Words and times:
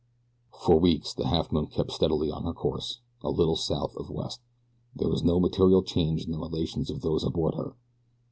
For 0.65 0.79
weeks 0.79 1.13
the 1.13 1.25
Halfmoon 1.25 1.67
kept 1.67 1.91
steadily 1.91 2.31
on 2.31 2.43
her 2.45 2.55
course, 2.55 3.01
a 3.21 3.29
little 3.29 3.55
south 3.55 3.95
of 3.97 4.09
west. 4.09 4.41
There 4.95 5.09
was 5.09 5.21
no 5.23 5.39
material 5.39 5.83
change 5.83 6.25
in 6.25 6.31
the 6.31 6.39
relations 6.39 6.89
of 6.89 7.01
those 7.01 7.23
aboard 7.23 7.53
her. 7.53 7.75